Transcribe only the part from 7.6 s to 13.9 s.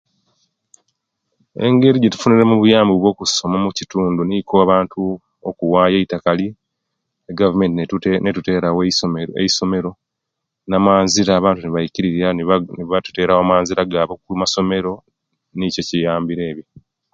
netu netuterawo eisomero namanzira abantu nibaikirirya nibatuterawo amanzira